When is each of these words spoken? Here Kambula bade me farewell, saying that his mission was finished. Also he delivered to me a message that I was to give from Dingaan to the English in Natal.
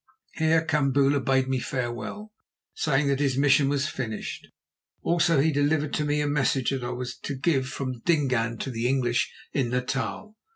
Here 0.33 0.65
Kambula 0.65 1.19
bade 1.23 1.47
me 1.47 1.59
farewell, 1.59 2.33
saying 2.73 3.05
that 3.09 3.19
his 3.19 3.37
mission 3.37 3.69
was 3.69 3.87
finished. 3.87 4.47
Also 5.03 5.39
he 5.39 5.51
delivered 5.51 5.93
to 5.93 6.05
me 6.05 6.21
a 6.21 6.27
message 6.27 6.71
that 6.71 6.83
I 6.83 6.89
was 6.89 7.15
to 7.19 7.35
give 7.35 7.67
from 7.69 8.01
Dingaan 8.01 8.57
to 8.61 8.71
the 8.71 8.87
English 8.87 9.31
in 9.53 9.69
Natal. 9.69 10.35